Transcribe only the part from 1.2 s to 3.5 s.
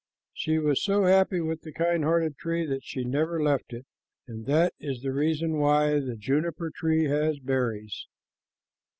with the kind hearted tree that she never